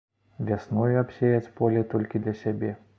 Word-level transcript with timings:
Вясною 0.49 0.97
абсеяць 1.03 1.53
поле 1.61 1.87
толькі 1.95 2.25
для 2.27 2.39
сябе. 2.45 2.79